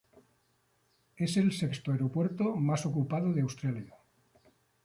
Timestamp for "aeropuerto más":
1.91-2.87